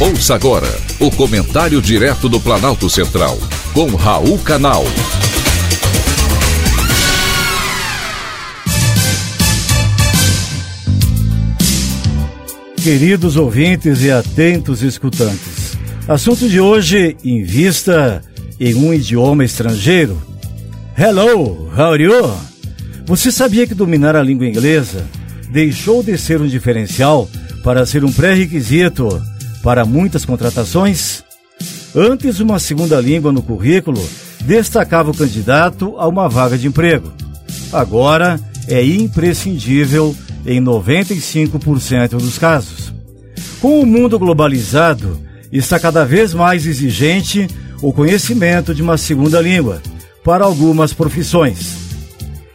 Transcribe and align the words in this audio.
Ouça 0.00 0.36
agora 0.36 0.68
o 1.00 1.10
comentário 1.10 1.82
direto 1.82 2.28
do 2.28 2.38
Planalto 2.38 2.88
Central, 2.88 3.36
com 3.74 3.96
Raul 3.96 4.38
Canal. 4.38 4.84
Queridos 12.80 13.34
ouvintes 13.34 14.00
e 14.02 14.08
atentos 14.12 14.82
escutantes, 14.82 15.76
assunto 16.06 16.48
de 16.48 16.60
hoje: 16.60 17.16
invista 17.24 18.22
em 18.60 18.76
um 18.76 18.94
idioma 18.94 19.44
estrangeiro. 19.44 20.22
Hello, 20.96 21.68
how 21.76 21.92
are 21.92 22.04
you? 22.04 22.36
Você 23.04 23.32
sabia 23.32 23.66
que 23.66 23.74
dominar 23.74 24.14
a 24.14 24.22
língua 24.22 24.46
inglesa 24.46 25.04
deixou 25.50 26.04
de 26.04 26.16
ser 26.16 26.40
um 26.40 26.46
diferencial 26.46 27.28
para 27.64 27.84
ser 27.84 28.04
um 28.04 28.12
pré-requisito 28.12 29.20
para 29.62 29.84
muitas 29.84 30.24
contratações? 30.24 31.24
Antes, 31.94 32.40
uma 32.40 32.58
segunda 32.58 33.00
língua 33.00 33.32
no 33.32 33.42
currículo 33.42 34.06
destacava 34.40 35.10
o 35.10 35.16
candidato 35.16 35.94
a 35.98 36.06
uma 36.06 36.28
vaga 36.28 36.56
de 36.56 36.66
emprego. 36.66 37.12
Agora, 37.72 38.38
é 38.66 38.84
imprescindível 38.84 40.14
em 40.46 40.62
95% 40.62 42.10
dos 42.10 42.38
casos. 42.38 42.92
Com 43.60 43.80
o 43.80 43.86
mundo 43.86 44.18
globalizado, 44.18 45.20
está 45.50 45.78
cada 45.78 46.04
vez 46.04 46.32
mais 46.32 46.66
exigente 46.66 47.48
o 47.82 47.92
conhecimento 47.92 48.74
de 48.74 48.82
uma 48.82 48.96
segunda 48.96 49.40
língua 49.40 49.82
para 50.24 50.44
algumas 50.44 50.92
profissões. 50.92 51.76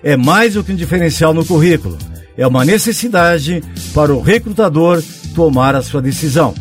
É 0.04 0.16
mais 0.16 0.54
do 0.54 0.64
que 0.64 0.72
um 0.72 0.76
diferencial 0.76 1.34
no 1.34 1.46
currículo, 1.46 1.98
é 2.38 2.46
uma 2.46 2.66
necessidade 2.66 3.64
para 3.94 4.14
o 4.14 4.22
recrutador 4.22 5.02
tomar 5.36 5.76
a 5.76 5.82
sua 5.82 6.02
decisão. 6.02 6.54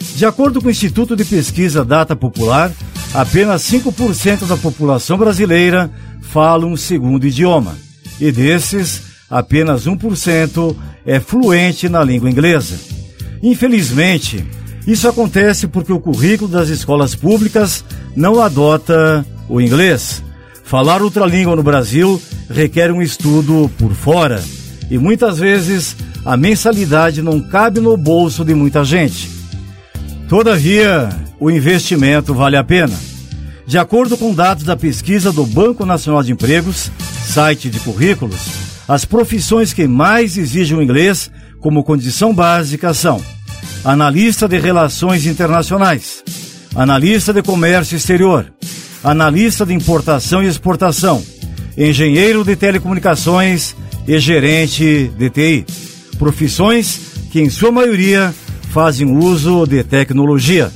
De 0.00 0.26
acordo 0.26 0.60
com 0.60 0.68
o 0.68 0.70
Instituto 0.70 1.16
de 1.16 1.24
Pesquisa 1.24 1.84
Data 1.84 2.14
Popular, 2.14 2.70
apenas 3.12 3.62
5% 3.62 4.46
da 4.46 4.56
população 4.56 5.16
brasileira 5.18 5.90
fala 6.20 6.66
um 6.66 6.76
segundo 6.76 7.26
idioma, 7.26 7.76
e 8.20 8.30
desses, 8.30 9.02
apenas 9.30 9.86
1% 9.86 10.76
é 11.04 11.20
fluente 11.20 11.88
na 11.88 12.02
língua 12.02 12.30
inglesa. 12.30 12.76
Infelizmente, 13.42 14.44
isso 14.86 15.08
acontece 15.08 15.66
porque 15.66 15.92
o 15.92 16.00
currículo 16.00 16.50
das 16.50 16.68
escolas 16.68 17.14
públicas 17.14 17.84
não 18.16 18.40
adota 18.40 19.24
o 19.48 19.60
inglês. 19.60 20.22
Falar 20.62 21.02
outra 21.02 21.26
língua 21.26 21.56
no 21.56 21.62
Brasil 21.62 22.20
requer 22.48 22.90
um 22.90 23.02
estudo 23.02 23.70
por 23.78 23.92
fora 23.92 24.42
e 24.90 24.98
muitas 24.98 25.38
vezes 25.38 25.96
a 26.24 26.36
mensalidade 26.36 27.22
não 27.22 27.40
cabe 27.40 27.80
no 27.80 27.96
bolso 27.96 28.44
de 28.44 28.54
muita 28.54 28.84
gente. 28.84 29.33
Todavia, 30.28 31.08
o 31.38 31.50
investimento 31.50 32.34
vale 32.34 32.56
a 32.56 32.64
pena. 32.64 32.98
De 33.66 33.78
acordo 33.78 34.16
com 34.16 34.34
dados 34.34 34.64
da 34.64 34.76
pesquisa 34.76 35.32
do 35.32 35.46
Banco 35.46 35.86
Nacional 35.86 36.22
de 36.22 36.32
Empregos, 36.32 36.90
site 37.26 37.68
de 37.70 37.78
currículos, 37.80 38.48
as 38.88 39.04
profissões 39.04 39.72
que 39.72 39.86
mais 39.86 40.36
exigem 40.36 40.76
o 40.76 40.82
inglês 40.82 41.30
como 41.60 41.84
condição 41.84 42.34
básica 42.34 42.92
são 42.92 43.22
analista 43.84 44.48
de 44.48 44.58
relações 44.58 45.26
internacionais, 45.26 46.24
analista 46.74 47.32
de 47.32 47.42
comércio 47.42 47.96
exterior, 47.96 48.50
analista 49.02 49.66
de 49.66 49.74
importação 49.74 50.42
e 50.42 50.46
exportação, 50.46 51.22
engenheiro 51.76 52.44
de 52.44 52.56
telecomunicações 52.56 53.76
e 54.06 54.18
gerente 54.18 55.10
de 55.18 55.30
TI. 55.30 55.66
Profissões 56.18 56.98
que, 57.30 57.40
em 57.40 57.50
sua 57.50 57.70
maioria, 57.70 58.34
fazem 58.74 59.16
uso 59.16 59.64
de 59.66 59.84
tecnologia. 59.84 60.68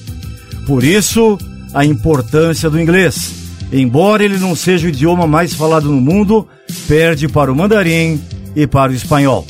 Por 0.68 0.84
isso, 0.84 1.36
a 1.74 1.84
importância 1.84 2.70
do 2.70 2.80
inglês. 2.80 3.32
Embora 3.72 4.24
ele 4.24 4.38
não 4.38 4.54
seja 4.54 4.86
o 4.86 4.88
idioma 4.88 5.26
mais 5.26 5.52
falado 5.52 5.90
no 5.90 6.00
mundo, 6.00 6.46
perde 6.86 7.26
para 7.26 7.52
o 7.52 7.56
mandarim 7.56 8.22
e 8.54 8.68
para 8.68 8.92
o 8.92 8.94
espanhol. 8.94 9.44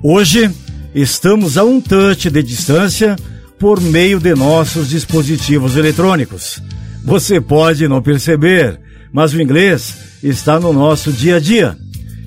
Hoje, 0.00 0.48
estamos 0.94 1.58
a 1.58 1.64
um 1.64 1.80
touch 1.80 2.30
de 2.30 2.40
distância 2.40 3.16
por 3.58 3.80
meio 3.80 4.20
de 4.20 4.32
nossos 4.32 4.88
dispositivos 4.88 5.76
eletrônicos. 5.76 6.62
Você 7.04 7.40
pode 7.40 7.88
não 7.88 8.00
perceber, 8.00 8.78
mas 9.12 9.34
o 9.34 9.42
inglês 9.42 9.96
está 10.22 10.60
no 10.60 10.72
nosso 10.72 11.10
dia 11.10 11.36
a 11.36 11.40
dia. 11.40 11.76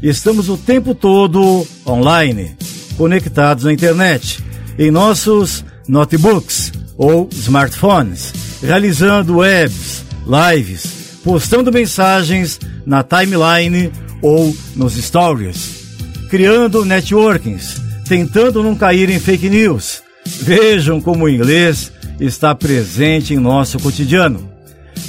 Estamos 0.01 0.49
o 0.49 0.57
tempo 0.57 0.93
todo 0.93 1.65
online, 1.87 2.57
conectados 2.97 3.63
na 3.63 3.71
internet 3.71 4.43
em 4.77 4.91
nossos 4.91 5.63
notebooks 5.87 6.71
ou 6.97 7.29
smartphones, 7.31 8.33
realizando 8.61 9.37
webs, 9.37 10.03
lives, 10.25 11.19
postando 11.23 11.71
mensagens 11.71 12.59
na 12.85 13.03
timeline 13.03 13.91
ou 14.21 14.55
nos 14.75 14.95
stories, 14.95 15.85
criando 16.29 16.85
networkings, 16.85 17.81
tentando 18.07 18.63
não 18.63 18.75
cair 18.75 19.09
em 19.09 19.19
fake 19.19 19.49
news. 19.49 20.01
Vejam 20.41 21.01
como 21.01 21.25
o 21.25 21.29
inglês 21.29 21.91
está 22.19 22.55
presente 22.55 23.33
em 23.33 23.39
nosso 23.39 23.79
cotidiano. 23.79 24.49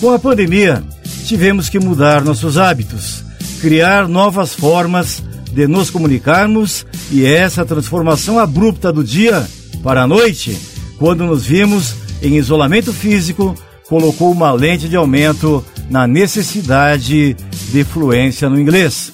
Com 0.00 0.10
a 0.10 0.18
pandemia, 0.18 0.82
tivemos 1.26 1.68
que 1.68 1.78
mudar 1.78 2.24
nossos 2.24 2.58
hábitos, 2.58 3.24
criar 3.60 4.08
novas 4.08 4.52
formas 4.54 5.22
de 5.54 5.68
nos 5.68 5.88
comunicarmos 5.88 6.84
e 7.12 7.24
essa 7.24 7.64
transformação 7.64 8.38
abrupta 8.38 8.92
do 8.92 9.04
dia 9.04 9.46
para 9.82 10.02
a 10.02 10.06
noite, 10.06 10.58
quando 10.98 11.24
nos 11.24 11.46
vimos 11.46 11.94
em 12.20 12.36
isolamento 12.36 12.92
físico, 12.92 13.54
colocou 13.88 14.32
uma 14.32 14.50
lente 14.50 14.88
de 14.88 14.96
aumento 14.96 15.64
na 15.88 16.06
necessidade 16.06 17.36
de 17.70 17.84
fluência 17.84 18.48
no 18.48 18.60
inglês. 18.60 19.12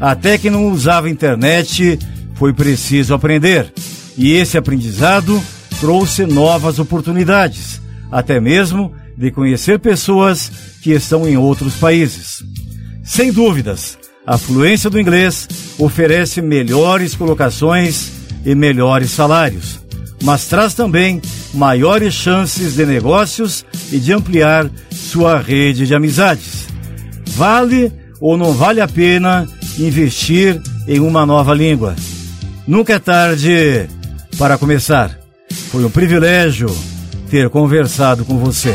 Até 0.00 0.38
que 0.38 0.48
não 0.48 0.70
usava 0.70 1.10
internet, 1.10 1.98
foi 2.34 2.52
preciso 2.52 3.12
aprender. 3.12 3.72
E 4.16 4.32
esse 4.32 4.56
aprendizado 4.56 5.42
trouxe 5.80 6.24
novas 6.24 6.78
oportunidades, 6.78 7.80
até 8.12 8.40
mesmo 8.40 8.92
de 9.16 9.30
conhecer 9.30 9.78
pessoas 9.78 10.52
que 10.82 10.92
estão 10.92 11.28
em 11.28 11.36
outros 11.36 11.74
países. 11.74 12.42
Sem 13.02 13.32
dúvidas, 13.32 13.98
a 14.26 14.36
fluência 14.38 14.90
do 14.90 15.00
inglês 15.00 15.48
oferece 15.78 16.42
melhores 16.42 17.14
colocações 17.14 18.10
e 18.44 18.54
melhores 18.54 19.10
salários, 19.10 19.80
mas 20.22 20.46
traz 20.46 20.74
também 20.74 21.20
maiores 21.54 22.14
chances 22.14 22.74
de 22.74 22.86
negócios 22.86 23.64
e 23.90 23.98
de 23.98 24.12
ampliar 24.12 24.70
sua 24.90 25.40
rede 25.40 25.86
de 25.86 25.94
amizades. 25.94 26.66
Vale 27.28 27.92
ou 28.20 28.36
não 28.36 28.52
vale 28.52 28.80
a 28.80 28.88
pena 28.88 29.48
investir 29.78 30.60
em 30.86 31.00
uma 31.00 31.24
nova 31.24 31.54
língua? 31.54 31.96
Nunca 32.66 32.94
é 32.94 32.98
tarde 32.98 33.88
para 34.38 34.58
começar. 34.58 35.18
Foi 35.70 35.84
um 35.84 35.90
privilégio 35.90 36.68
ter 37.30 37.48
conversado 37.48 38.24
com 38.24 38.38
você. 38.38 38.74